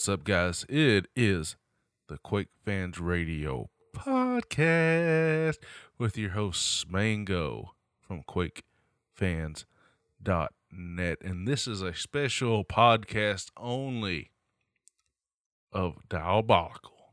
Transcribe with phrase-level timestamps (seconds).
[0.00, 0.64] What's up, guys?
[0.66, 1.56] It is
[2.08, 5.58] the Quake Fans Radio podcast
[5.98, 11.18] with your host, Mango from QuakeFans.net.
[11.22, 14.30] And this is a special podcast only
[15.70, 17.10] of Diabotical.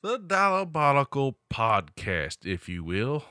[0.00, 3.24] The Diabotical podcast, if you will.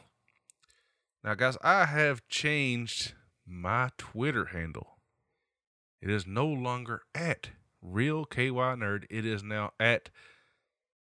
[1.24, 5.00] Now, guys, I have changed my Twitter handle.
[6.00, 7.50] It is no longer at
[7.82, 9.06] real KY nerd.
[9.10, 10.10] It is now at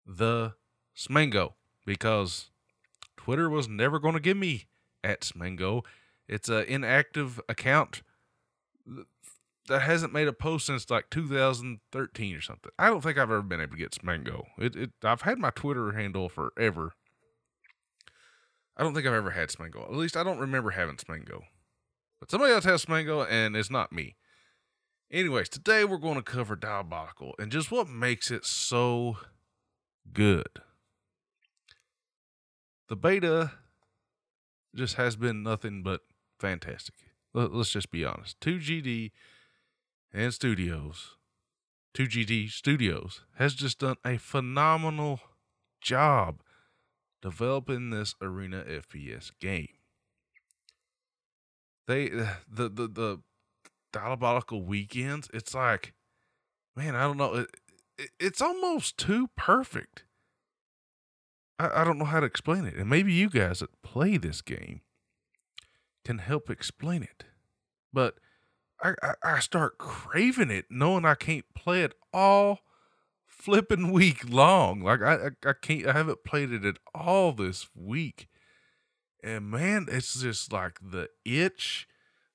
[0.06, 0.54] the
[0.96, 1.54] Smango
[1.86, 2.50] because
[3.18, 4.66] Twitter was never going to give me
[5.04, 5.84] at Smango.
[6.28, 8.02] It's an inactive account
[9.68, 12.72] that hasn't made a post since like 2013 or something.
[12.78, 14.46] I don't think I've ever been able to get Smango.
[14.58, 16.94] It, it I've had my Twitter handle forever.
[18.76, 19.84] I don't think I've ever had Smango.
[19.84, 21.44] At least I don't remember having Smango.
[22.20, 24.16] But somebody else has Smango and it's not me.
[25.14, 29.18] Anyways, today we're going to cover Diabotical and just what makes it so
[30.12, 30.48] good.
[32.90, 33.52] The beta
[34.76, 36.02] just has been nothing but
[36.40, 36.96] fantastic.
[37.32, 38.40] Let's just be honest.
[38.40, 39.12] 2GD
[40.12, 41.18] and Studios,
[41.96, 45.20] 2GD Studios, has just done a phenomenal
[45.80, 46.42] job
[47.22, 49.76] developing this arena FPS game.
[51.86, 53.20] They the the the
[53.94, 55.94] diabotical weekends, it's like,
[56.76, 57.36] man, I don't know.
[57.36, 57.48] It,
[57.98, 60.04] it, it's almost too perfect.
[61.60, 62.76] I, I don't know how to explain it.
[62.76, 64.82] And maybe you guys that play this game
[66.04, 67.24] can help explain it.
[67.94, 68.16] But
[68.82, 72.60] I, I, I start craving it knowing I can't play it all
[73.26, 74.82] flipping week long.
[74.82, 78.28] Like I, I, I can't I haven't played it at all this week.
[79.24, 81.88] And man, it's just like the itch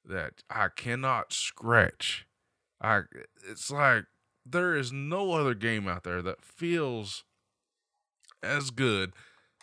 [0.08, 2.26] that I cannot scratch.
[2.80, 3.02] I
[3.48, 4.04] it's like
[4.44, 7.24] there is no other game out there that feels
[8.42, 9.12] as good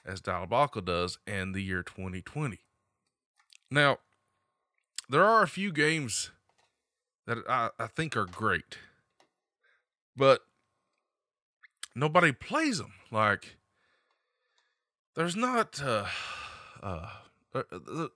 [0.05, 2.59] as Diabotical does in the year 2020.
[3.71, 3.97] Now,
[5.09, 6.31] there are a few games
[7.25, 8.77] that I, I think are great,
[10.15, 10.41] but
[11.95, 12.93] nobody plays them.
[13.11, 13.57] Like,
[15.15, 16.05] there's not uh,
[16.83, 17.07] uh,
[17.53, 18.07] uh,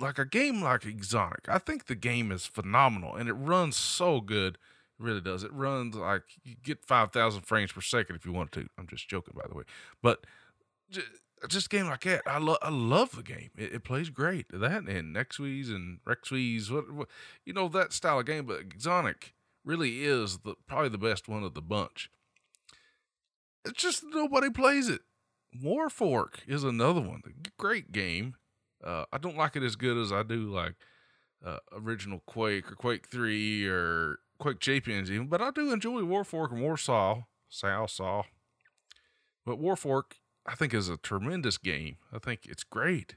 [0.00, 1.48] like a game like Xonotic.
[1.48, 4.54] I think the game is phenomenal and it runs so good.
[4.54, 5.44] It really does.
[5.44, 8.68] It runs like you get 5,000 frames per second if you want to.
[8.78, 9.64] I'm just joking, by the way.
[10.02, 10.26] But
[10.90, 11.06] just,
[11.48, 13.50] just game like that, I, lo- I love the game.
[13.56, 14.46] It, it plays great.
[14.50, 17.08] That and Nexuiz and Rexuiz, what, what,
[17.44, 18.46] you know, that style of game.
[18.46, 19.32] But Xonotic
[19.64, 22.10] really is the probably the best one of the bunch.
[23.64, 25.02] It's just nobody plays it.
[25.62, 27.22] Warfork is another one.
[27.58, 28.36] Great game.
[28.82, 30.74] Uh, I don't like it as good as I do like
[31.44, 36.52] uh, original Quake or Quake Three or Quake Champions even, but I do enjoy Warfork
[36.52, 38.22] and Warsow, Sal Saw.
[39.44, 40.12] But Warfork,
[40.46, 41.96] I think, is a tremendous game.
[42.12, 43.16] I think it's great,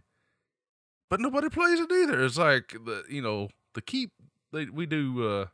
[1.10, 2.24] but nobody plays it either.
[2.24, 4.12] It's like the you know the keep
[4.52, 5.46] they we do uh,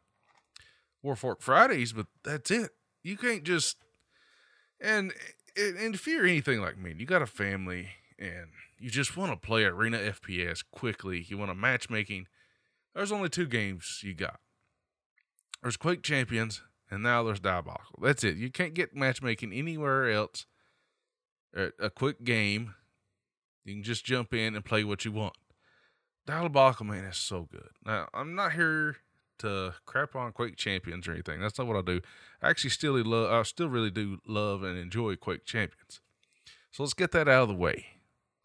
[1.06, 2.72] Warfork Fridays, but that's it.
[3.04, 3.78] You can't just
[4.80, 5.14] and
[5.58, 8.48] and if you're anything like me, you got a family and
[8.78, 12.28] you just want to play arena FPS quickly, you want a matchmaking,
[12.94, 14.40] there's only two games you got.
[15.64, 18.02] There's Quake Champions, and now there's Diabotical.
[18.02, 18.38] That's it.
[18.38, 20.46] You can't get matchmaking anywhere else.
[21.56, 22.76] A quick game,
[23.66, 25.36] you can just jump in and play what you want.
[26.28, 27.70] Diabotical, man, is so good.
[27.86, 28.98] Now, I'm not here
[29.40, 31.40] to crap on Quake Champions or anything.
[31.40, 32.02] That's not what I do.
[32.42, 33.32] I actually still love.
[33.32, 36.02] I still really do love and enjoy Quake Champions.
[36.72, 37.86] So let's get that out of the way.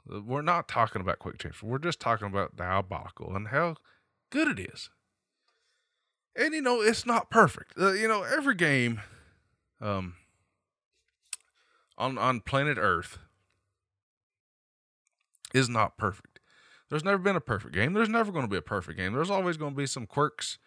[0.06, 1.62] We're not talking about Quake Champions.
[1.62, 3.76] We're just talking about Diabotical and how
[4.30, 4.90] good it is.
[6.36, 7.72] And you know, it's not perfect.
[7.78, 9.00] Uh, you know, every game
[9.80, 10.14] um
[11.96, 13.18] on on planet Earth
[15.54, 16.40] is not perfect.
[16.90, 17.92] There's never been a perfect game.
[17.92, 19.14] There's never going to be a perfect game.
[19.14, 20.58] There's always going to be some quirks.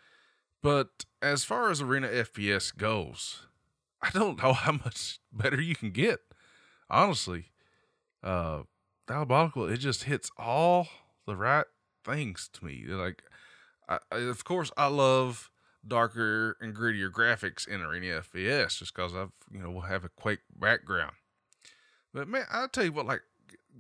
[0.64, 3.44] But as far as arena FPS goes,
[4.02, 6.20] I don't know how much better you can get.
[6.90, 7.52] Honestly,
[8.24, 8.64] uh
[9.08, 10.88] diabotical it just hits all
[11.26, 11.66] the right
[12.04, 13.24] things to me like
[13.88, 15.50] I, I, of course i love
[15.86, 20.10] darker and grittier graphics in arena fps just because i've you know will have a
[20.10, 21.14] quake background.
[22.14, 23.22] But man i'll tell you what like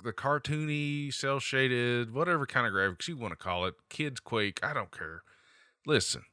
[0.04, 4.60] the cartoony cell shaded whatever kind of graphics you want to call it kids quake
[4.64, 5.24] i don't care.
[5.86, 6.24] Listen.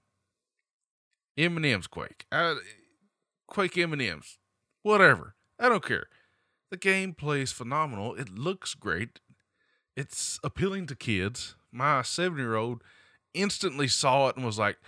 [1.39, 2.27] Eminem's quake.
[2.31, 2.57] I,
[3.47, 4.39] quake eminem's.
[4.83, 5.35] Whatever.
[5.59, 6.09] I don't care
[6.75, 8.17] the game plays phenomenal.
[8.17, 9.21] It looks great.
[9.97, 11.55] It's appealing to kids.
[11.71, 12.83] My seven year old
[13.33, 14.79] instantly saw it and was like,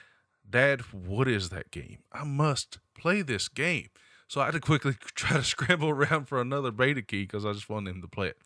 [0.48, 1.98] Dad, what is that game?
[2.12, 3.90] I must play this game.
[4.26, 7.52] So I had to quickly try to scramble around for another beta key because I
[7.52, 8.38] just wanted him to play it.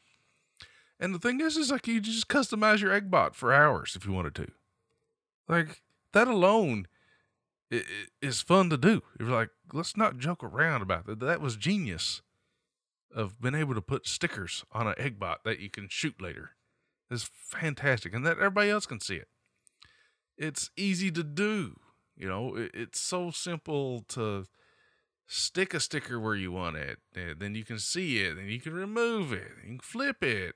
[0.98, 4.12] And the thing is, is like you just customize your eggbot for hours if you
[4.12, 4.48] wanted to.
[5.48, 5.80] Like
[6.12, 6.88] that alone
[8.20, 9.00] is fun to do.
[9.18, 11.20] You're like, let's not joke around about that.
[11.20, 12.20] That was genius
[13.14, 16.50] of being able to put stickers on an eggbot that you can shoot later.
[17.10, 19.28] It's fantastic, and that everybody else can see it.
[20.38, 21.76] It's easy to do.
[22.16, 24.46] You know, it's so simple to
[25.26, 28.60] stick a sticker where you want it, and then you can see it, and you
[28.60, 30.54] can remove it, you can flip it.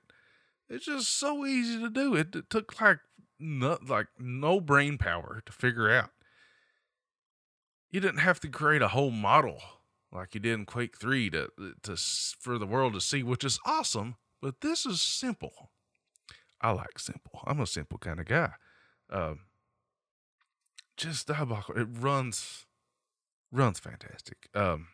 [0.69, 2.15] It's just so easy to do.
[2.15, 2.99] It, it took like
[3.39, 6.11] no, like no brain power to figure out.
[7.91, 9.61] You didn't have to create a whole model
[10.15, 11.49] like you did in Quake 3 to
[11.83, 15.71] to for the world to see, which is awesome, but this is simple.
[16.61, 17.41] I like simple.
[17.47, 18.53] I'm a simple kind of guy.
[19.11, 19.41] Um,
[20.97, 21.77] just diabotical.
[21.77, 22.67] It runs
[23.53, 24.49] runs fantastic.
[24.55, 24.89] Um,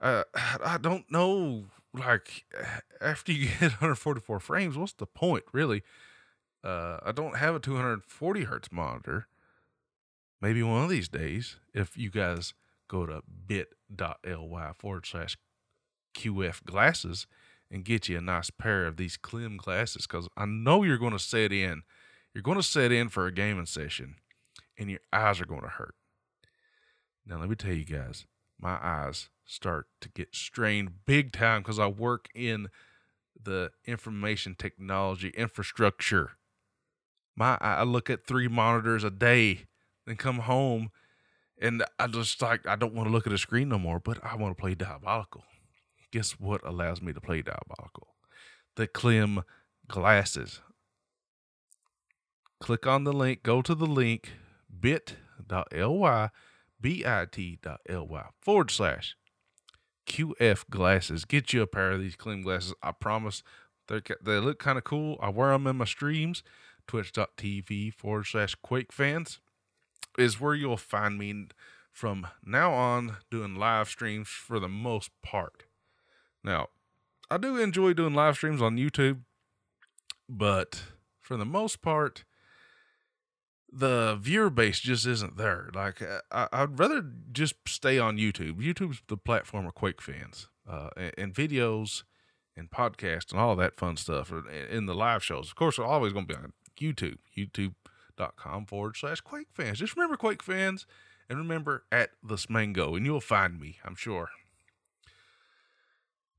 [0.00, 1.66] uh, I don't know.
[1.92, 2.44] Like
[3.00, 5.82] after you get 144 frames, what's the point, really?
[6.64, 9.28] Uh, I don't have a 240 hertz monitor.
[10.40, 12.52] Maybe one of these days, if you guys
[12.88, 15.36] go to bit.ly forward slash
[16.14, 17.26] QF glasses
[17.70, 21.12] and get you a nice pair of these Klim glasses, because I know you're going
[21.12, 21.82] to set in.
[22.32, 24.16] You're going to set in for a gaming session,
[24.78, 25.94] and your eyes are going to hurt.
[27.26, 28.24] Now, let me tell you guys,
[28.60, 32.68] my eyes start to get strained big time because I work in
[33.42, 36.32] the information technology infrastructure
[37.36, 39.66] my I look at three monitors a day,
[40.06, 40.90] then come home,
[41.60, 44.18] and I just like I don't want to look at a screen no more, but
[44.22, 45.42] I want to play Diabotical.
[46.12, 48.08] Guess what allows me to play Diabotical?
[48.76, 49.42] The Klim
[49.88, 50.60] glasses.
[52.60, 54.32] Click on the link, go to the link
[54.80, 56.30] bit.ly,
[56.80, 59.16] bit.ly forward slash
[60.06, 61.24] QF glasses.
[61.24, 62.74] Get you a pair of these Klim glasses.
[62.82, 63.42] I promise
[63.88, 65.18] they they look kind of cool.
[65.20, 66.42] I wear them in my streams
[66.86, 69.40] twitch.tv forward slash Quake fans
[70.18, 71.46] is where you'll find me
[71.92, 75.64] from now on doing live streams for the most part.
[76.44, 76.68] Now,
[77.30, 79.20] I do enjoy doing live streams on YouTube,
[80.28, 80.82] but
[81.20, 82.24] for the most part,
[83.72, 85.70] the viewer base just isn't there.
[85.74, 88.60] Like, I, would rather just stay on YouTube.
[88.62, 92.04] YouTube's the platform of Quake fans, uh, and, and videos
[92.56, 94.32] and podcasts and all that fun stuff
[94.70, 95.48] in the live shows.
[95.48, 97.18] Of course, they're always going to be on YouTube.
[97.36, 97.74] YouTube,
[98.16, 99.78] youtube.com forward slash Quake fans.
[99.78, 100.86] Just remember Quake fans
[101.28, 104.28] and remember at the Smango, and you'll find me, I'm sure.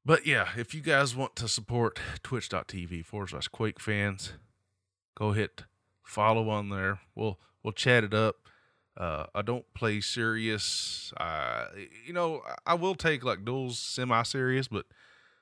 [0.06, 4.34] But yeah, if you guys want to support twitch.tv forward slash Quake fans,
[5.16, 5.64] go hit
[6.04, 7.00] follow on there.
[7.16, 8.38] We'll we'll chat it up.
[8.96, 11.14] Uh, I don't play serious.
[11.18, 11.66] Uh,
[12.06, 14.86] you know, I will take like duels semi serious, but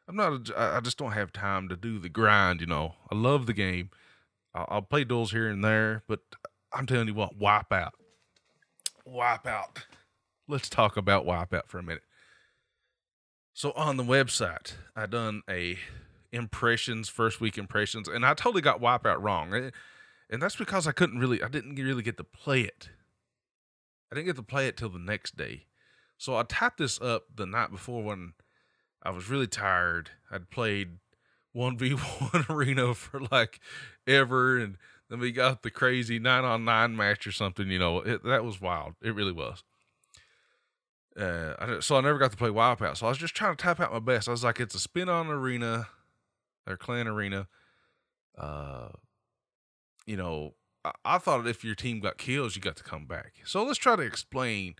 [0.08, 0.50] I'm not.
[0.50, 2.60] A, I just don't have time to do the grind.
[2.60, 3.92] You know, I love the game,
[4.56, 6.22] I'll, I'll play duels here and there, but
[6.74, 7.92] I'm telling you what, Wipeout.
[9.08, 9.84] Wipeout.
[10.48, 12.04] Let's talk about Wipeout for a minute.
[13.54, 15.78] So on the website, I done a
[16.32, 19.54] impressions, first week impressions, and I totally got Wipeout wrong.
[19.54, 19.70] Eh,
[20.30, 22.90] and that's because I couldn't really, I didn't really get to play it.
[24.12, 25.66] I didn't get to play it till the next day.
[26.18, 28.34] So I typed this up the night before when
[29.04, 30.12] I was really tired.
[30.32, 30.98] I'd played
[31.56, 33.60] 1v1 arena for like
[34.08, 34.58] ever.
[34.58, 34.78] And
[35.10, 37.70] then we got the crazy nine on nine match or something.
[37.70, 38.96] You know, it, that was wild.
[39.02, 39.64] It really was.
[41.18, 42.98] Uh, I, so I never got to play Wipeout.
[42.98, 44.28] So I was just trying to type out my best.
[44.28, 45.88] I was like, it's a spin on arena,
[46.68, 47.48] or clan arena.
[48.38, 48.90] Uh,
[50.06, 53.36] you know, I, I thought if your team got kills, you got to come back.
[53.46, 54.76] So let's try to explain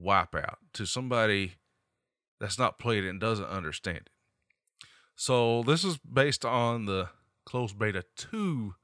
[0.00, 1.54] Wipeout to somebody
[2.40, 4.10] that's not played it and doesn't understand it.
[5.16, 7.08] So this is based on the
[7.44, 8.74] closed beta 2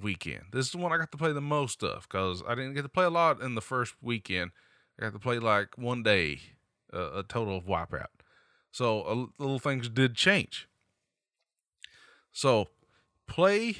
[0.00, 0.44] weekend.
[0.52, 2.82] This is the one I got to play the most of because I didn't get
[2.82, 4.50] to play a lot in the first weekend.
[4.98, 6.40] I got to play like one day,
[6.92, 8.06] uh, a total of Wipeout.
[8.70, 10.68] So uh, little things did change.
[12.32, 12.68] So
[13.26, 13.76] play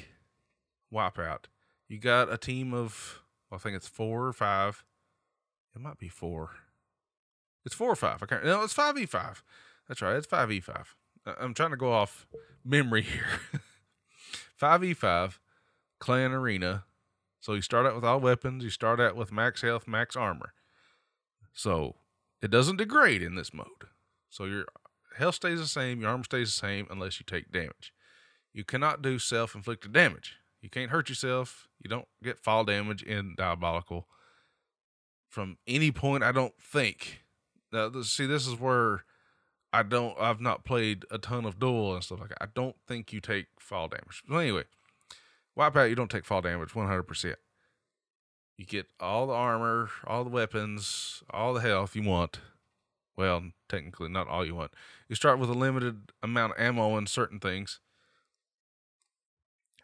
[0.93, 1.45] Wipeout.
[1.87, 4.83] You got a team of, well, I think it's four or five.
[5.75, 6.51] It might be four.
[7.65, 8.21] It's four or five.
[8.23, 8.43] I can't.
[8.43, 9.43] No, it's five e five.
[9.87, 10.15] That's right.
[10.15, 10.95] It's five e five.
[11.39, 12.27] I'm trying to go off
[12.63, 13.27] memory here.
[14.61, 15.39] 5v5,
[15.99, 16.85] clan arena.
[17.39, 20.53] So you start out with all weapons, you start out with max health, max armor.
[21.53, 21.95] So
[22.41, 23.87] it doesn't degrade in this mode.
[24.29, 24.65] So your
[25.17, 27.93] health stays the same, your armor stays the same unless you take damage.
[28.53, 30.35] You cannot do self inflicted damage.
[30.61, 31.69] You can't hurt yourself.
[31.81, 34.03] You don't get fall damage in diabotical.
[35.29, 36.23] from any point.
[36.23, 37.23] I don't think.
[37.71, 39.05] Now, see, this is where
[39.71, 40.15] I don't.
[40.19, 42.43] I've not played a ton of duel and stuff like that.
[42.43, 44.23] I don't think you take fall damage.
[44.27, 44.63] Well, anyway,
[45.57, 47.03] wipeout you don't take fall damage 100.
[47.03, 47.37] percent
[48.57, 52.39] You get all the armor, all the weapons, all the health you want.
[53.15, 54.71] Well, technically, not all you want.
[55.07, 57.79] You start with a limited amount of ammo and certain things.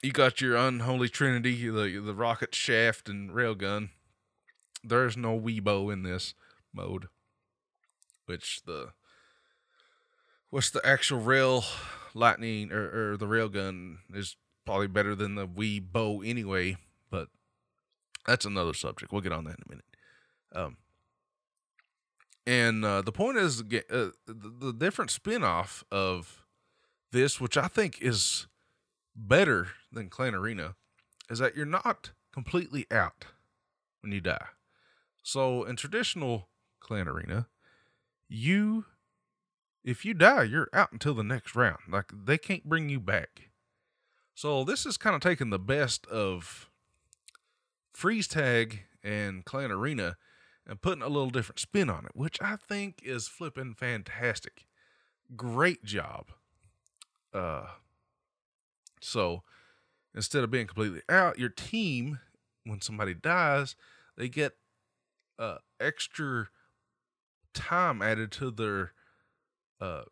[0.02, 3.90] You got your unholy trinity, the the rocket shaft and railgun.
[4.84, 6.34] There's no Weebow in this
[6.74, 7.08] mode,
[8.26, 8.94] which the
[10.56, 11.66] what's the actual rail
[12.14, 16.78] lightning or, or the rail gun is probably better than the wee bow anyway,
[17.12, 17.28] but
[18.26, 19.12] that's another subject.
[19.12, 19.86] We'll get on that in a minute.
[20.56, 20.78] Um,
[22.48, 26.46] and uh, the point is, uh, the, the different spin-off of
[27.12, 28.48] this, which I think is
[29.14, 30.76] better than Clan Arena,
[31.30, 33.26] is that you're not completely out
[34.00, 34.46] when you die.
[35.22, 36.48] So in traditional
[36.80, 37.48] Clan Arena,
[38.30, 38.86] you
[39.86, 41.78] if you die, you're out until the next round.
[41.88, 43.50] Like they can't bring you back.
[44.34, 46.70] So this is kind of taking the best of
[47.94, 50.18] freeze tag and clan arena
[50.68, 54.66] and putting a little different spin on it, which I think is flipping fantastic.
[55.36, 56.32] Great job.
[57.32, 57.68] Uh
[59.00, 59.44] so
[60.16, 62.20] instead of being completely out, your team,
[62.64, 63.76] when somebody dies,
[64.18, 64.54] they get
[65.38, 66.48] uh extra
[67.54, 68.92] time added to their
[69.82, 70.04] uh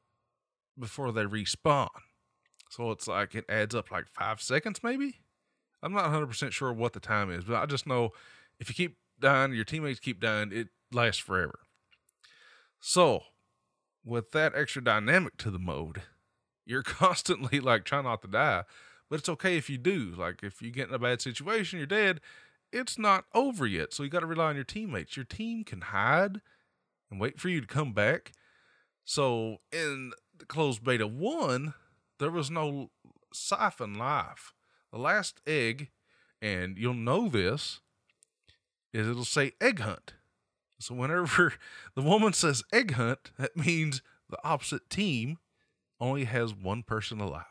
[0.77, 1.89] before they respawn.
[2.69, 5.19] So it's like it adds up like five seconds, maybe.
[5.81, 8.11] I'm not 100% sure what the time is, but I just know
[8.59, 11.59] if you keep dying, your teammates keep dying, it lasts forever.
[12.79, 13.23] So,
[14.05, 16.01] with that extra dynamic to the mode,
[16.65, 18.63] you're constantly like trying not to die,
[19.09, 20.13] but it's okay if you do.
[20.17, 22.21] Like, if you get in a bad situation, you're dead,
[22.71, 23.93] it's not over yet.
[23.93, 25.15] So, you got to rely on your teammates.
[25.15, 26.41] Your team can hide
[27.11, 28.31] and wait for you to come back
[29.05, 31.73] so in the closed beta one,
[32.19, 32.91] there was no
[33.33, 34.53] siphon life.
[34.91, 35.89] The last egg,
[36.41, 37.81] and you'll know this,
[38.93, 40.13] is it'll say egg hunt.
[40.79, 41.53] So whenever
[41.95, 45.37] the woman says egg hunt, that means the opposite team
[45.99, 47.45] only has one person alive.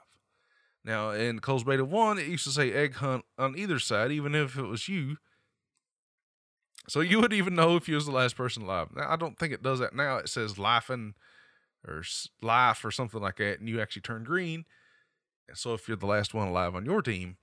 [0.84, 4.34] Now in closed beta one, it used to say egg hunt on either side, even
[4.34, 5.16] if it was you.
[6.88, 8.88] So you would even know if you was the last person alive.
[8.94, 10.16] Now I don't think it does that now.
[10.16, 11.14] It says life and
[11.86, 12.02] or
[12.40, 14.64] life or something like that, and you actually turn green.
[15.48, 17.36] And so if you're the last one alive on your team,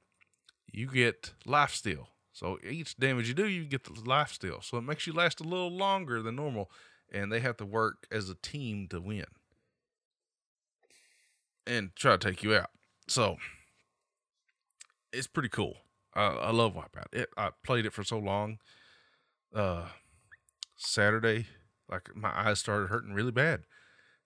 [0.72, 2.10] you get life steal.
[2.31, 4.62] So each damage you do, you get the life steal.
[4.62, 6.72] So it makes you last a little longer than normal,
[7.12, 9.25] and they have to work as a team to win
[11.67, 12.69] and try to take you out.
[13.08, 13.38] So
[15.12, 15.77] it's pretty cool.
[16.13, 17.13] I, I love Wipeout.
[17.13, 18.60] It, I played it for so long.
[19.53, 19.88] Uh,
[20.77, 21.48] Saturday,
[21.89, 23.63] like my eyes started hurting really bad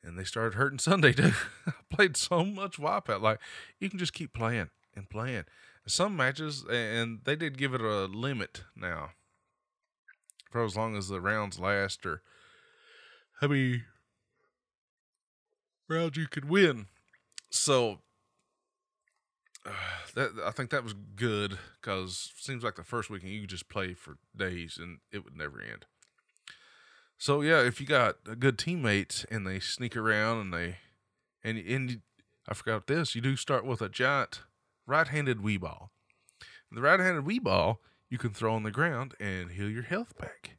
[0.03, 1.13] and they started hurting Sunday.
[1.67, 3.21] I played so much Wipeout.
[3.21, 3.39] Like
[3.79, 5.45] you can just keep playing and playing.
[5.85, 9.09] Some matches, and they did give it a limit now
[10.49, 12.21] for as long as the rounds last, or
[13.41, 13.83] how many
[15.89, 16.87] rounds you could win.
[17.49, 17.99] So
[19.65, 19.71] uh,
[20.15, 23.69] that I think that was good because seems like the first weekend you could just
[23.69, 25.85] play for days and it would never end.
[27.23, 30.79] So yeah, if you got a good teammates and they sneak around and they
[31.41, 32.01] and and
[32.49, 34.41] I forgot this, you do start with a giant
[34.85, 35.91] right-handed wee ball.
[36.69, 40.57] The right-handed wee ball you can throw on the ground and heal your health back.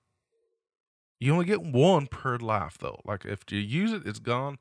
[1.21, 3.03] You only get one per life though.
[3.05, 4.57] Like if you use it, it's gone.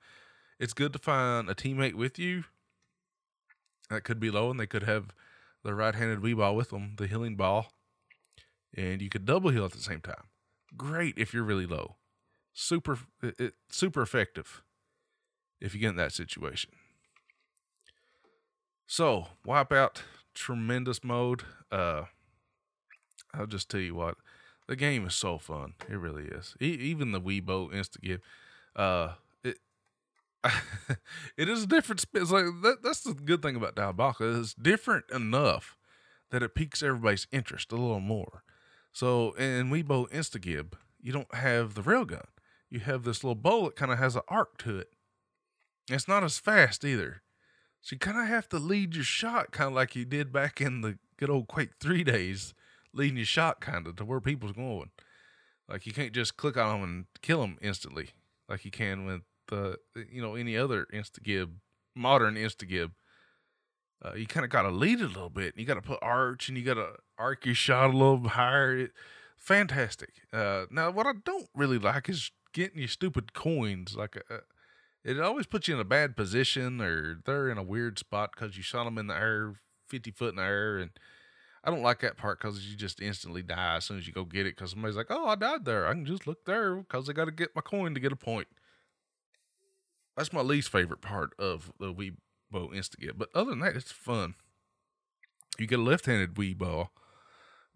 [0.59, 2.43] It's good to find a teammate with you
[3.89, 5.13] that could be low and they could have
[5.63, 7.71] the right-handed wee ball with them, the healing ball,
[8.75, 10.25] and you could double heal at the same time
[10.77, 11.95] great if you're really low.
[12.53, 14.61] Super, it, it, super effective
[15.59, 16.71] if you get in that situation.
[18.85, 20.03] So, Wipeout,
[20.35, 21.43] tremendous mode.
[21.71, 22.03] Uh,
[23.33, 24.17] I'll just tell you what,
[24.67, 25.73] the game is so fun.
[25.89, 26.55] It really is.
[26.61, 28.19] E- even the Weebow Instagib,
[28.75, 29.57] uh, it
[31.37, 32.05] it is a different.
[32.13, 34.39] It's like that, that's the good thing about Diabotical.
[34.39, 35.77] It's different enough
[36.31, 38.43] that it piques everybody's interest a little more.
[38.93, 42.25] So in Weebow Instagib, you don't have the railgun.
[42.69, 44.89] You have this little bow that kind of has an arc to it.
[45.89, 47.21] It's not as fast either.
[47.81, 50.61] So you kind of have to lead your shot kind of like you did back
[50.61, 52.53] in the good old Quake 3 days,
[52.93, 54.91] leading your shot kind of to where people's going.
[55.67, 58.11] Like you can't just click on them and kill them instantly
[58.49, 59.77] like you can with the
[60.11, 61.49] you know any other Instagib,
[61.95, 62.91] modern Instagib
[64.03, 65.53] uh, you kind of got to lead it a little bit.
[65.57, 68.89] You got to put arch and you got to arc your shot a little higher.
[69.37, 70.09] Fantastic.
[70.31, 73.95] Uh, now, what I don't really like is getting you stupid coins.
[73.95, 74.37] Like, uh,
[75.03, 78.55] it always puts you in a bad position, or they're in a weird spot because
[78.57, 79.55] you shot them in the air,
[79.87, 80.91] fifty foot in the air, and
[81.63, 84.23] I don't like that part because you just instantly die as soon as you go
[84.23, 84.55] get it.
[84.55, 85.87] Because somebody's like, "Oh, I died there.
[85.87, 88.17] I can just look there because I got to get my coin to get a
[88.17, 88.47] point."
[90.15, 92.15] That's my least favorite part of the Wii
[92.53, 93.17] Bo Insta-Get.
[93.17, 94.35] But other than that, it's fun.
[95.59, 96.91] You get a left-handed wee ball,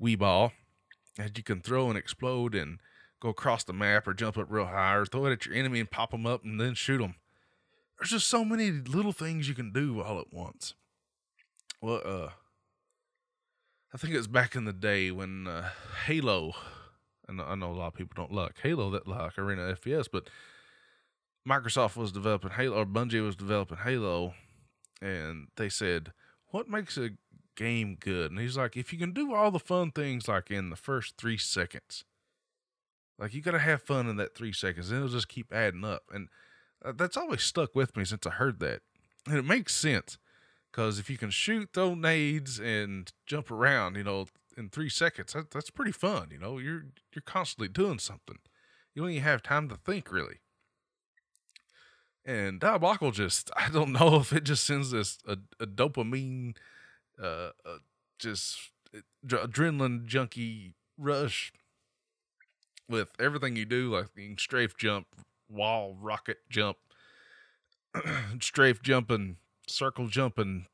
[0.01, 0.53] Wii ball,
[1.17, 2.79] that you can throw and explode and
[3.19, 5.79] go across the map or jump up real high or throw it at your enemy
[5.79, 7.15] and pop them up and then shoot them.
[8.00, 10.75] There's just so many little things you can do all at once.
[11.81, 12.29] Well, uh,
[13.93, 15.69] I think it was back in the day when uh,
[16.05, 16.53] Halo,
[17.27, 20.29] and I know a lot of people don't like Halo that like Arena FPS, but
[21.48, 24.34] Microsoft was developing Halo, or Bungie was developing Halo,
[25.01, 26.13] and they said,
[26.48, 27.12] "What makes a
[27.56, 30.70] game good?" And he's like, "If you can do all the fun things like in
[30.70, 32.04] the first three seconds,
[33.20, 35.86] like you got to have fun in that three seconds, and it'll just keep adding
[35.86, 36.30] up." And
[36.84, 38.82] uh, that's always stuck with me since I heard that,
[39.27, 40.18] and it makes sense
[40.72, 45.34] because if you can shoot, throw nades, and jump around, you know, in three seconds,
[45.34, 46.30] that, that's pretty fun.
[46.32, 48.38] You know, you're you're constantly doing something.
[48.94, 50.39] You don't even have time to think really.
[52.27, 56.55] And Diabotical just, I don't know if it just sends this a, a dopamine,
[57.22, 57.51] uh,
[58.19, 58.72] just
[59.25, 61.53] adrenaline junkie rush
[62.89, 65.07] with everything you do, like you strafe jump,
[65.50, 66.77] wall rocket jump,
[68.41, 70.67] strafe jumping, circle jumping,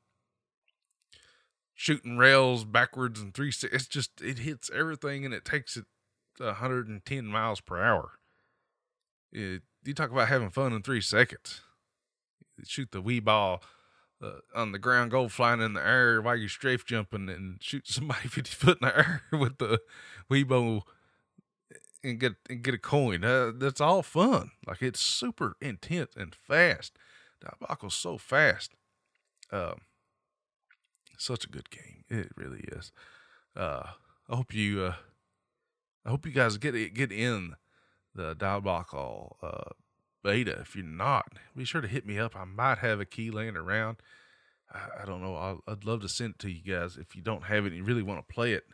[1.73, 3.51] shooting rails backwards and three.
[3.63, 5.85] It's just it hits everything and it takes it
[6.39, 8.11] 110 miles per hour.
[9.31, 11.61] It, you talk about having fun in three seconds.
[12.65, 13.61] shoot the wee ball
[14.21, 17.87] uh, on the ground, go flying in the air while you're strafe jumping and shoot
[17.87, 19.79] somebody 50 foot in the air with the
[20.29, 20.87] wee ball
[22.03, 23.23] and get and get a coin.
[23.23, 24.51] Uh, that's all fun.
[24.67, 26.93] Like it's super intense and fast.
[27.43, 28.71] Diabotical's so fast.
[29.51, 29.81] Um,
[31.17, 32.03] such a good game.
[32.09, 32.91] It really is.
[33.55, 33.83] Uh,
[34.29, 34.83] I hope you.
[34.83, 34.95] Uh,
[36.05, 37.55] I hope you guys get get in
[38.15, 39.71] the Diabotical uh,
[40.23, 40.59] beta.
[40.61, 42.35] If you're not, be sure to hit me up.
[42.35, 43.97] I might have a key laying around.
[44.71, 45.35] I, I don't know.
[45.35, 47.77] i would love to send it to you guys if you don't have it and
[47.77, 48.65] you really want to play it.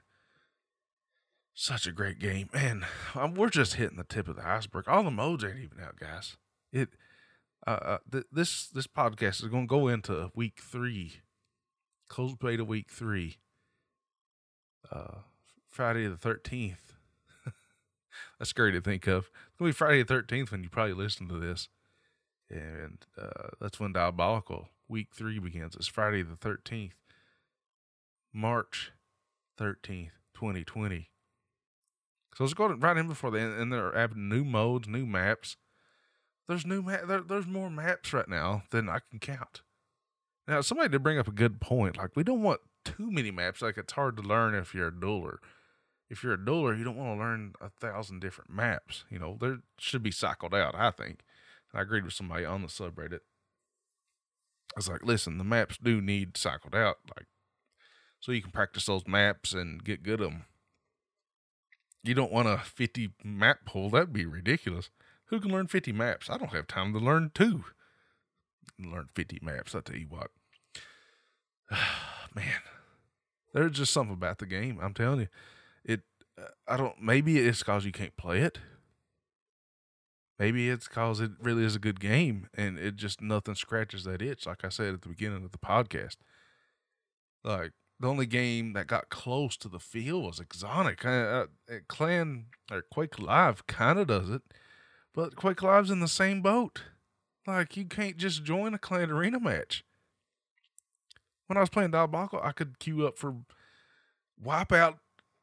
[1.54, 2.86] Such a great game, man.
[3.16, 4.88] I'm, we're just hitting the tip of the iceberg.
[4.88, 6.38] All the modes ain't even out, guys.
[6.72, 6.90] It.
[7.68, 11.16] Uh, uh th- this this podcast is going to go into week three,
[12.08, 13.40] closed beta week three.
[14.90, 15.16] Uh,
[15.70, 16.89] Friday the thirteenth
[18.38, 19.26] that's scary to think of.
[19.48, 21.70] It's gonna be Friday the thirteenth when you probably listen to this,
[22.50, 25.76] and uh, that's when Diabotical Week Three begins.
[25.76, 26.96] It's Friday the thirteenth,
[28.34, 28.92] March
[29.58, 31.10] thirteenth, twenty twenty.
[32.36, 35.58] So let's go right in before then, and they're adding new modes, new maps.
[36.48, 39.62] There's new ma- there, There's more maps right now than I can count.
[40.48, 41.98] Now, somebody did bring up a good point.
[41.98, 43.62] Like, we don't want too many maps.
[43.62, 45.38] Like, it's hard to learn if you're a dueler
[46.10, 49.06] if you're a dueler, you don't want to learn a thousand different maps.
[49.10, 51.20] You know, there should be cycled out, I think.
[51.74, 53.20] I agreed with somebody on the subreddit.
[54.76, 57.28] I was like, listen, the maps do need cycled out, like,
[58.20, 60.46] so you can practice those maps and get good at them.
[62.04, 63.90] You don't want a 50 map pool.
[63.90, 64.90] That'd be ridiculous.
[65.26, 66.30] Who can learn 50 maps?
[66.30, 67.66] I don't have time to learn two.
[68.80, 70.32] Learn 50 maps, I tell you what.
[72.36, 72.62] Man,
[73.54, 74.80] there's just something about the game.
[74.82, 75.28] I'm telling you
[76.70, 77.02] I don't.
[77.02, 78.60] Maybe it's because you can't play it.
[80.38, 84.22] Maybe it's because it really is a good game and it just nothing scratches that
[84.22, 84.46] itch.
[84.46, 86.18] Like I said at the beginning of the podcast,
[87.44, 91.04] like the only game that got close to the feel was Xonotic.
[91.04, 94.44] Uh, uh, Clan or Quake Live kind of does it,
[95.14, 96.84] but Quake Live's in the same boat.
[97.46, 99.84] Like you can't just join a Clan Arena match.
[101.48, 103.36] When I was playing Diabotical, I could queue up for
[104.42, 105.00] Wipeout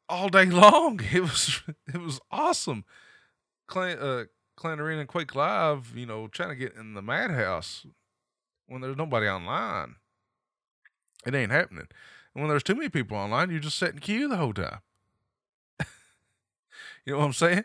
[0.09, 1.01] all day long.
[1.13, 2.85] It was it was awesome.
[3.67, 4.25] Clan uh
[4.57, 7.87] Clan Arena and Quake Live, you know, trying to get in the madhouse
[8.67, 9.97] when there's nobody online.
[11.27, 11.89] It ain't happening.
[12.35, 14.81] And when there's too many people online, you're just sitting queue the whole time.
[17.05, 17.65] you know what I'm saying?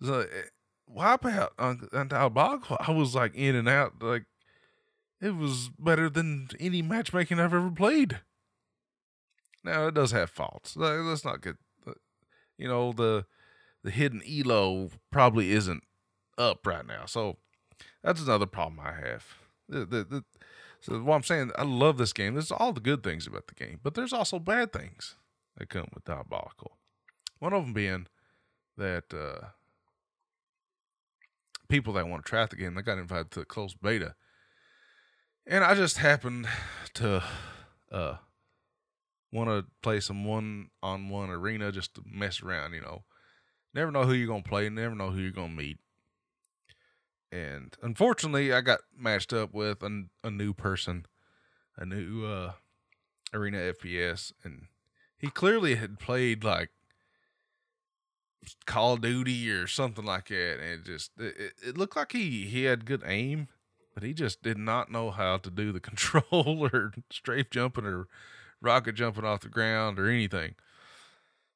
[0.00, 0.48] So eh,
[0.94, 3.94] wipeout on, on Diabotical, I was like in and out.
[4.00, 4.24] Like
[5.20, 8.20] it was better than any matchmaking I've ever played.
[9.62, 10.76] Now it does have faults.
[10.76, 11.56] Let's not get
[12.58, 13.26] you know the
[13.82, 15.84] the hidden elo probably isn't
[16.38, 17.04] up right now.
[17.06, 17.36] So
[18.02, 19.26] that's another problem I have.
[19.68, 20.24] The, the, the,
[20.80, 22.34] so what I'm saying, I love this game.
[22.34, 25.16] There's all the good things about the game, but there's also bad things
[25.56, 26.72] that come with Diabotical.
[27.38, 28.06] One of them being
[28.76, 29.46] that uh,
[31.68, 34.14] people that want to try the game they got invited to the closed beta,
[35.46, 36.48] and I just happened
[36.94, 37.22] to
[37.92, 38.16] uh,
[39.34, 42.72] want to play some one on one arena just to mess around.
[42.72, 43.02] You know,
[43.74, 45.78] never know who you're gonna play, never know who you're gonna meet.
[47.32, 51.06] And unfortunately, I got matched up with a, a new person,
[51.76, 52.52] a new uh,
[53.32, 54.66] arena FPS, and
[55.18, 56.70] he clearly had played like
[58.66, 62.44] Call of Duty or something like that, and it just it, it looked like he
[62.44, 63.48] he had good aim,
[63.94, 68.06] but he just did not know how to do the control or strafe jumping or
[68.64, 70.54] rocket jumping off the ground or anything.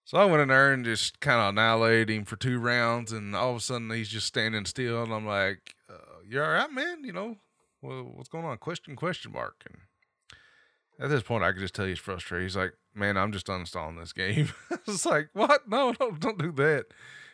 [0.04, 3.36] So I went in there and just kind of annihilated him for two rounds, and
[3.36, 6.72] all of a sudden he's just standing still, and I'm like, uh, "You all right,
[6.72, 7.04] man?
[7.04, 7.36] You know,
[7.82, 9.62] well, what's going on?" Question question mark.
[9.66, 9.78] And
[10.98, 12.44] at this point, I could just tell he's frustrated.
[12.44, 14.50] He's like, man, I'm just uninstalling this game.
[14.86, 15.68] it's like, what?
[15.68, 16.86] No, no, don't do that.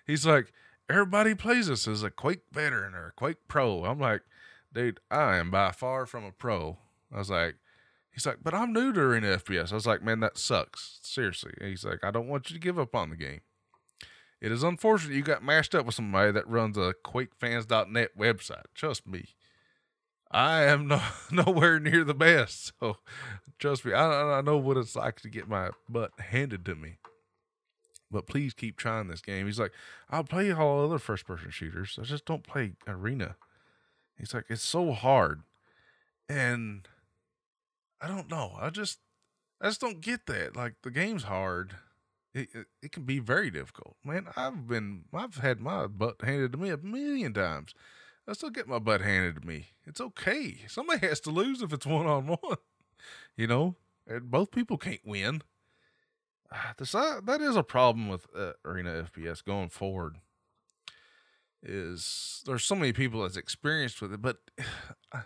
[0.06, 0.52] He's like,
[0.88, 3.84] everybody plays this as a Quake veteran or a Quake pro.
[3.84, 4.22] I'm like,
[4.72, 6.78] dude, I am by far from a pro.
[7.12, 7.56] I was like,
[8.14, 9.72] he's like, but I'm new to Arena FPS.
[9.72, 11.00] I was like, man, that sucks.
[11.02, 11.52] Seriously.
[11.60, 13.40] he's like, I don't want you to give up on the game.
[14.40, 18.64] It is unfortunate you got mashed up with somebody that runs a QuakeFans.net website.
[18.74, 19.28] Trust me.
[20.30, 21.00] I am no,
[21.30, 22.72] nowhere near the best.
[22.80, 22.98] So
[23.58, 26.96] trust me, I, I know what it's like to get my butt handed to me.
[28.10, 29.46] But please keep trying this game.
[29.46, 29.72] He's like,
[30.10, 31.98] I'll play all other first person shooters.
[32.00, 33.36] I just don't play Arena.
[34.18, 35.42] He's like, it's so hard.
[36.28, 36.86] And
[38.00, 38.56] I don't know.
[38.60, 38.98] I just,
[39.60, 40.56] I just don't get that.
[40.56, 41.76] Like the game's hard.
[42.34, 43.96] It, it, it can be very difficult.
[44.04, 47.74] Man, I've been, I've had my butt handed to me a million times.
[48.26, 49.68] I still get my butt handed to me.
[49.86, 50.62] It's okay.
[50.66, 52.56] Somebody has to lose if it's one on one.
[53.36, 53.76] You know,
[54.06, 55.42] and both people can't win.
[56.78, 60.16] This, uh, that is a problem with uh, Arena FPS going forward.
[61.62, 64.38] Is there's so many people that's experienced with it, but
[65.12, 65.22] uh,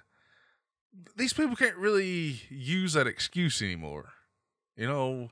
[1.17, 4.11] these people can't really use that excuse anymore.
[4.77, 5.31] You know,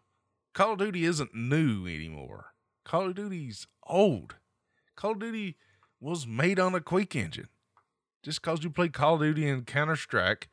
[0.55, 2.53] Call of Duty isn't new anymore.
[2.85, 4.37] Call of Duty's old.
[4.97, 5.57] Call of Duty
[6.01, 7.49] was made on a Quake engine
[8.23, 10.49] just because you play Call of Duty and Counter Strike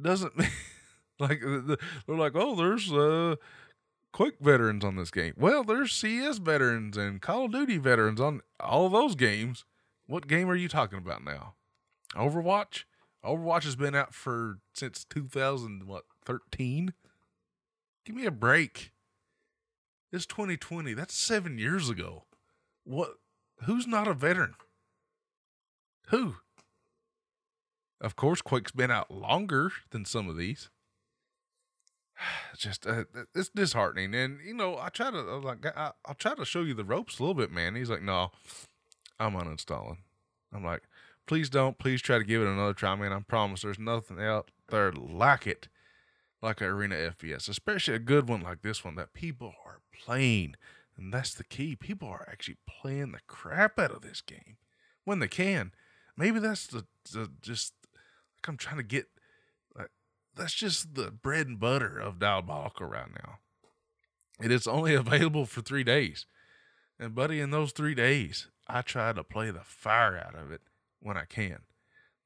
[0.00, 0.48] doesn't mean
[1.18, 3.36] like they're like, oh, there's uh
[4.12, 5.34] Quake veterans on this game.
[5.36, 9.64] Well, there's CS veterans and Call of Duty veterans on all those games.
[10.06, 11.54] What game are you talking about now?
[12.14, 12.84] Overwatch?
[13.24, 16.94] Overwatch has been out for since 2000 what 13?
[18.04, 18.92] Give me a break.
[20.12, 20.94] It's 2020.
[20.94, 22.24] That's 7 years ago.
[22.84, 23.14] What
[23.64, 24.54] who's not a veteran?
[26.08, 26.36] Who?
[28.00, 30.70] Of course, Quake's been out longer than some of these.
[32.56, 33.04] Just uh,
[33.34, 36.74] it's disheartening, and you know I try to like I, will try to show you
[36.74, 37.74] the ropes a little bit, man.
[37.74, 38.30] He's like, no,
[39.18, 39.98] I'm uninstalling.
[40.52, 40.82] I'm like,
[41.26, 43.12] please don't, please try to give it another try, man.
[43.12, 45.68] I promise there's nothing out there like it,
[46.42, 50.56] like an Arena FPS, especially a good one like this one that people are playing,
[50.96, 51.76] and that's the key.
[51.76, 54.56] People are actually playing the crap out of this game
[55.04, 55.72] when they can
[56.20, 57.72] maybe that's the, the just
[58.36, 59.06] like I'm trying to get
[59.76, 59.90] like
[60.36, 63.38] that's just the bread and butter of Diabotical right now.
[64.38, 66.26] And It is only available for three days.
[66.98, 70.60] And buddy, in those three days, I try to play the fire out of it
[71.00, 71.60] when I can.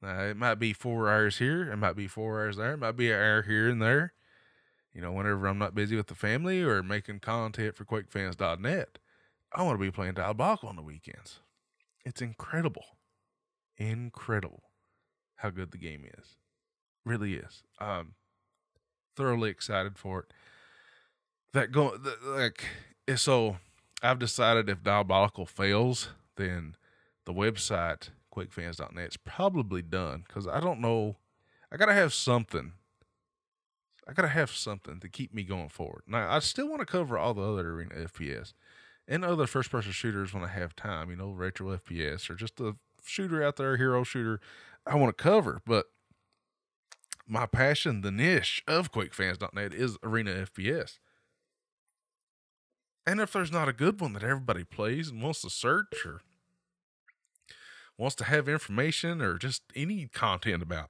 [0.01, 2.97] Now it might be four hours here, it might be four hours there, it might
[2.97, 4.13] be an hour here and there.
[4.93, 8.97] You know, whenever I'm not busy with the family or making content for QuakeFans.net,
[9.53, 11.39] I want to be playing Diabotical on the weekends.
[12.05, 12.85] It's incredible
[13.77, 14.63] incredible
[15.37, 16.37] how good the game is.
[17.05, 17.63] Really is.
[17.79, 18.13] Um,
[19.15, 20.25] thoroughly excited for it.
[21.53, 22.65] That go like
[23.15, 23.57] so.
[24.03, 26.75] I've decided if Diabotical fails, then
[27.25, 31.17] the website QuakeFans.net is probably done because I don't know.
[31.71, 32.73] I gotta have something.
[34.07, 36.03] I gotta have something to keep me going forward.
[36.07, 38.53] Now I still want to cover all the other arena FPS
[39.07, 41.09] and other first-person shooters when I have time.
[41.09, 44.39] You know, retro FPS or just the shooter out there, hero shooter,
[44.85, 45.61] I want to cover.
[45.65, 45.85] But
[47.27, 50.99] my passion, the niche of QuakeFans.net is Arena FPS.
[53.07, 56.21] And if there's not a good one that everybody plays and wants to search or
[57.97, 60.89] wants to have information or just any content about,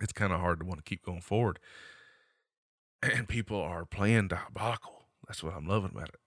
[0.00, 1.58] it's kind of hard to want to keep going forward.
[3.02, 5.04] And people are playing Diabotical.
[5.26, 6.20] That's what I'm loving about it.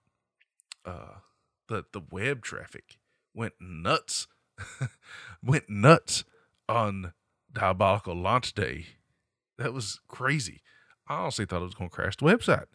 [0.85, 1.19] Uh,
[1.67, 2.97] the the web traffic
[3.33, 4.27] went nuts
[5.43, 6.23] went nuts
[6.67, 7.13] on
[7.53, 8.87] Diabotical launch day.
[9.57, 10.61] That was crazy.
[11.07, 12.67] I honestly thought it was going to crash the website.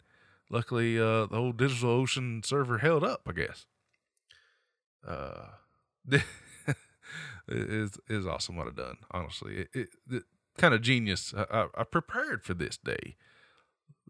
[0.49, 3.65] Luckily, uh, the old DigitalOcean server held up, I guess.
[5.07, 5.47] uh,
[7.47, 8.97] is is awesome what I've done.
[9.11, 10.23] Honestly, it, it, it
[10.57, 11.33] kind of genius.
[11.35, 13.15] I, I, I, prepared for this day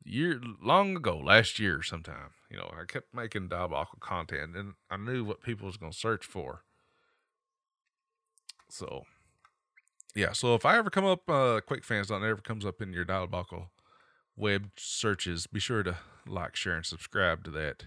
[0.03, 2.31] year long ago, last year sometime.
[2.49, 6.25] You know, I kept making diabotical content, and I knew what people was gonna search
[6.25, 6.63] for.
[8.69, 9.03] So,
[10.15, 10.31] yeah.
[10.33, 13.05] So if I ever come up, uh, Quake fans don't ever comes up in your
[13.05, 13.67] diabotical
[14.37, 17.85] web searches, be sure to like, share, and subscribe to that.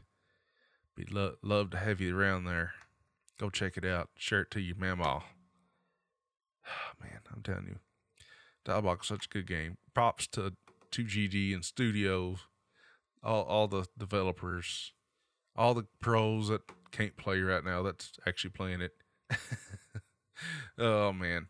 [0.95, 2.73] Be lo- love to have you around there.
[3.39, 4.11] Go check it out.
[4.17, 5.23] Share it to your mama.
[7.01, 7.79] Man, I'm telling you,
[8.67, 9.79] Diabotical such a good game.
[9.95, 10.55] Props to
[10.93, 12.41] 2GD and studios,
[13.23, 14.93] all all the developers,
[15.57, 17.83] all the pros that can't play right now.
[17.83, 18.93] That's actually playing it.
[20.79, 21.49] oh man.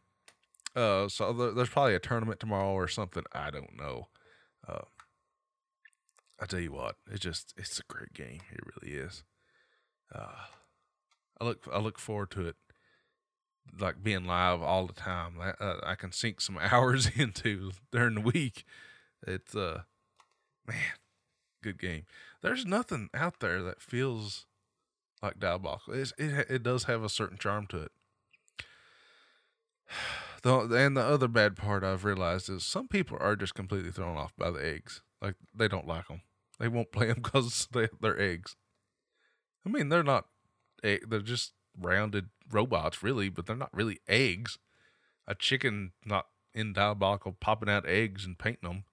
[0.76, 3.24] Uh, so there's probably a tournament tomorrow or something.
[3.32, 4.08] I don't know.
[4.66, 4.82] Uh,
[6.40, 8.40] I tell you what, it's just it's a great game.
[8.52, 9.24] It really is.
[10.14, 10.44] Uh,
[11.40, 12.56] I look I look forward to it,
[13.78, 15.34] like being live all the time.
[15.40, 18.64] I, uh, I can sink some hours into during the week.
[19.26, 19.82] It's uh,
[20.66, 20.76] man,
[21.62, 22.04] good game.
[22.42, 24.46] There's nothing out there that feels
[25.22, 25.94] like diabotical.
[25.94, 27.92] It's, it it does have a certain charm to it.
[30.40, 34.16] The, and the other bad part I've realized is some people are just completely thrown
[34.16, 35.02] off by the eggs.
[35.20, 36.20] Like they don't like them.
[36.60, 38.54] They won't play them because they, they're eggs.
[39.66, 40.26] I mean, they're not.
[40.80, 44.58] They're just rounded robots, really, but they're not really eggs.
[45.26, 48.84] A chicken not in diabotical popping out eggs and painting them.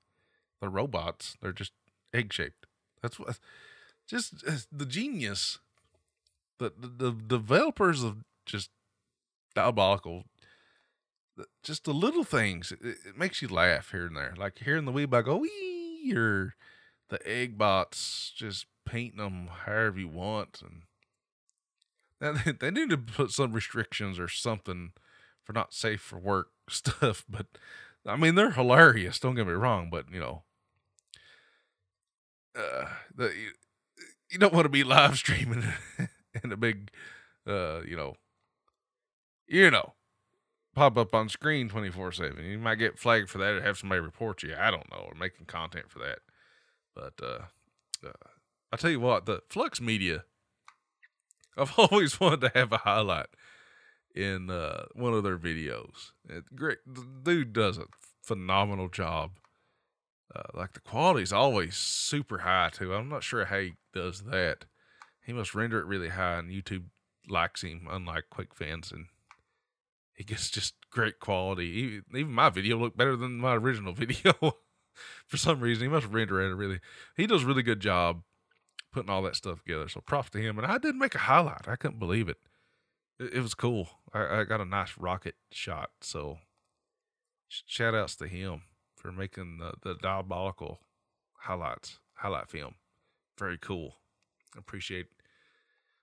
[0.60, 1.38] They're robots.
[1.42, 1.72] They're just
[2.14, 2.68] egg shaped.
[3.02, 3.40] That's what.
[4.08, 5.60] Just eh, the genius.
[6.58, 8.70] The, the the developers of just
[9.56, 10.24] diabotical
[11.64, 14.92] just the little things it, it, makes you laugh here and there like hearing the
[14.92, 16.56] oh, wee bug go wee or
[17.10, 20.84] the egg bots just painting them however you want and
[22.20, 24.92] they, need to put some restrictions or something
[25.44, 27.48] for not safe for work stuff but
[28.06, 30.44] i mean they're hilarious don't get me wrong but you know.
[32.58, 33.52] Uh the, you,
[34.32, 35.64] you don't want to be live streaming
[36.44, 36.90] in a big
[37.46, 38.16] uh you know
[39.48, 39.94] you know
[40.74, 44.00] pop up on screen 24 7 you might get flagged for that or have somebody
[44.00, 46.20] report you i don't know or making content for that.
[46.96, 48.30] But uh, uh,
[48.72, 50.24] I tell you what, the Flux Media,
[51.58, 53.28] I've always wanted to have a highlight
[54.14, 56.12] in uh, one of their videos.
[56.28, 57.86] It, great, the dude does a
[58.22, 59.32] phenomenal job.
[60.36, 62.94] Uh, like the quality's always super high too.
[62.94, 64.66] I'm not sure how he does that.
[65.26, 66.86] He must render it really high, and YouTube
[67.30, 69.06] likes him, unlike Quake fans, and
[70.14, 72.04] he gets just great quality.
[72.14, 74.34] Even my video looked better than my original video.
[75.28, 75.84] for some reason.
[75.84, 76.80] He must render it really.
[77.16, 78.22] He does a really good job
[78.96, 79.90] putting all that stuff together.
[79.90, 80.58] So props to him.
[80.58, 81.68] And I did make a highlight.
[81.68, 82.38] I couldn't believe it.
[83.20, 83.90] It, it was cool.
[84.14, 85.90] I, I, got a nice rocket shot.
[86.00, 86.38] So
[87.50, 88.62] shout outs to him
[88.96, 90.78] for making the, the diabotical
[91.40, 92.76] highlights, highlight film.
[93.38, 93.98] Very cool.
[94.58, 95.08] Appreciate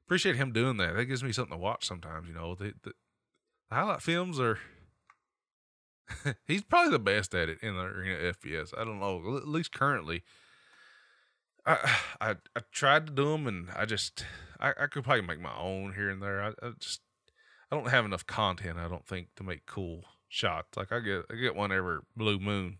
[0.07, 0.94] appreciate him doing that.
[0.94, 2.28] That gives me something to watch sometimes.
[2.28, 2.92] You know, the, the,
[3.70, 4.59] the highlight films are
[6.46, 8.78] he's probably the best at it in the arena FPS.
[8.78, 10.22] I don't know, at least currently.
[11.66, 11.77] I
[12.20, 14.25] I, I tried to do them, and I just
[14.61, 16.42] I, I could probably make my own here and there.
[16.42, 17.01] I, I, just
[17.70, 18.79] I don't have enough content.
[18.79, 20.77] I don't think to make cool shots.
[20.77, 22.79] Like I get I get one every blue moon.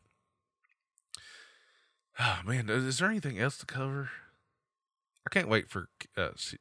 [2.21, 4.11] Oh man, is there anything else to cover?
[5.27, 6.59] I can't wait for uh, C,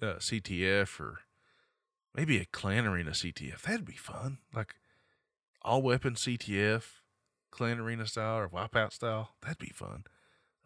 [0.00, 1.20] uh, CTF or
[2.14, 3.62] maybe a clan arena CTF.
[3.62, 4.38] That'd be fun.
[4.54, 4.74] Like
[5.62, 6.84] all weapon CTF,
[7.50, 9.34] clan arena style or wipeout style.
[9.42, 10.04] That'd be fun.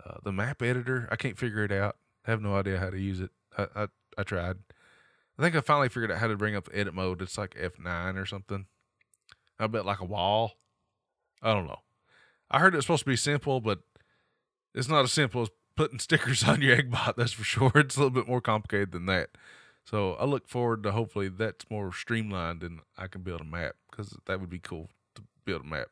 [0.05, 1.97] Uh, the map editor, I can't figure it out.
[2.27, 3.31] I have no idea how to use it.
[3.57, 3.87] I, I,
[4.19, 4.57] I tried.
[5.39, 7.23] I think I finally figured out how to bring up edit mode.
[7.23, 8.67] It's like F9 or something.
[9.59, 10.53] I bet like a wall.
[11.43, 11.81] I don't know.
[12.51, 13.81] I heard it's supposed to be simple, but
[14.75, 17.17] it's not as simple as putting stickers on your egg bot.
[17.17, 17.73] That's for sure.
[17.75, 19.31] It's a little bit more complicated than that.
[19.85, 23.77] So I look forward to hopefully that's more streamlined and I can build a map
[23.91, 25.89] because that would be cool to build a map.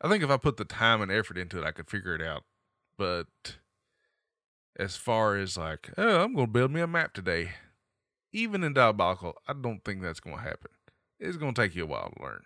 [0.00, 2.22] I think if I put the time and effort into it, I could figure it
[2.22, 2.44] out.
[2.98, 3.56] But
[4.76, 7.52] as far as like, oh, I'm to build me a map today,
[8.32, 10.70] even in Diabotical, I don't think that's to happen.
[11.18, 12.42] It's to take you a while to learn.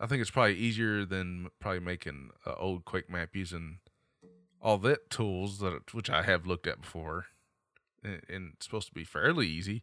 [0.00, 3.78] I think it's probably easier than probably making an old Quake map using
[4.60, 7.26] all that tools that which I have looked at before
[8.02, 9.82] and, and it's supposed to be fairly easy.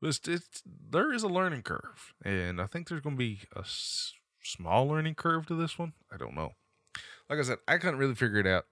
[0.00, 3.40] But it's, it's, there is a learning curve, and I think there's going to be
[3.56, 4.12] a s-
[4.42, 5.92] small learning curve to this one.
[6.12, 6.52] I don't know.
[7.28, 8.66] Like I said, I couldn't really figure it out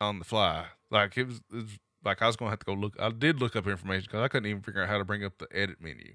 [0.00, 0.66] on the fly.
[0.90, 2.94] Like it was, it was like I was gonna have to go look.
[2.98, 5.38] I did look up information because I couldn't even figure out how to bring up
[5.38, 6.14] the edit menu.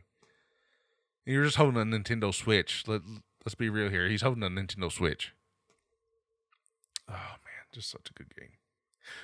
[1.26, 2.84] And you're just holding a Nintendo Switch.
[2.88, 3.02] Let
[3.46, 4.08] Let's be real here.
[4.08, 5.34] He's holding a Nintendo Switch.
[7.10, 8.52] Oh man, just such a good game.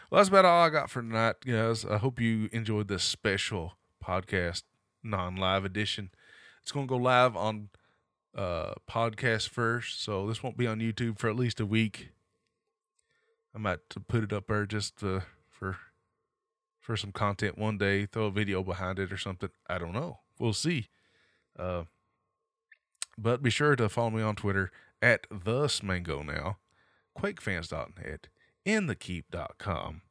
[0.10, 1.86] Well, that's about all I got for tonight, guys.
[1.86, 4.64] I hope you enjoyed this special podcast,
[5.02, 6.10] non-live edition.
[6.62, 7.70] It's gonna go live on
[8.36, 12.10] uh podcast first, so this won't be on YouTube for at least a week.
[13.56, 15.78] I might put it up there just uh, for
[16.80, 19.50] for some content one day, throw a video behind it or something.
[19.70, 20.20] I don't know.
[20.40, 20.88] We'll see.
[21.58, 21.84] Uh,
[23.18, 26.58] but be sure to follow me on Twitter at the Smango now,
[27.18, 28.28] QuakeFans.net,
[28.66, 30.02] and thekeep.com.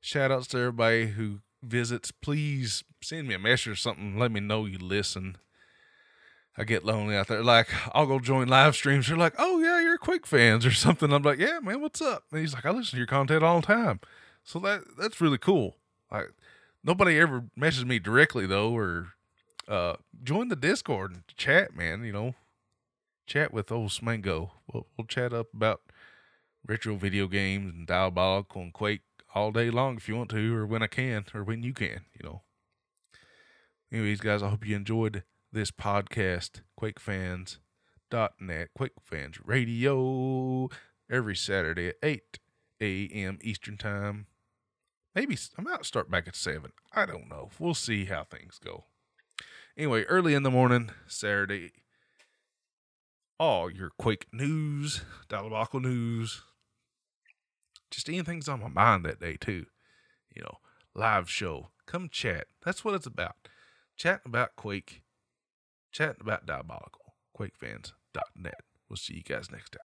[0.00, 2.10] Shout outs to everybody who visits.
[2.10, 4.18] Please send me a message or something.
[4.18, 5.36] Let me know you listen.
[6.58, 7.44] I get lonely out there.
[7.44, 9.06] Like, I'll go join live streams.
[9.06, 11.12] They're like, oh, yeah, you're Quake fans or something.
[11.12, 12.24] I'm like, yeah, man, what's up?
[12.32, 14.00] And he's like, I listen to your content all the time.
[14.42, 15.76] So that that's really cool.
[16.10, 16.32] Like,
[16.82, 19.12] nobody ever messages me directly, though, or
[19.68, 22.04] uh, join the Discord and chat, man.
[22.04, 22.34] You know,
[23.26, 24.50] chat with old Smango.
[24.72, 25.82] We'll, we'll chat up about
[26.66, 30.66] retro video games and Diabotical and Quake all day long if you want to, or
[30.66, 32.42] when I can, or when you can, you know.
[33.92, 40.68] Anyways, guys, I hope you enjoyed this podcast, QuakeFans.net, Quake Fans Radio,
[41.10, 42.38] every Saturday at 8
[42.80, 43.38] a.m.
[43.42, 44.26] Eastern Time.
[45.14, 46.72] Maybe I might start back at 7.
[46.92, 47.50] I don't know.
[47.58, 48.84] We'll see how things go.
[49.76, 51.72] Anyway, early in the morning, Saturday,
[53.40, 56.42] all your Quake news, Diabotical news,
[57.90, 59.66] just anything's on my mind that day, too.
[60.34, 60.58] You know,
[60.94, 61.70] live show.
[61.86, 62.48] Come chat.
[62.64, 63.36] That's what it's about.
[63.96, 65.02] Chatting about Quake,
[65.92, 67.12] chatting about Diabotical.
[67.38, 68.60] QuakeFans.net.
[68.88, 69.87] We'll see you guys next time.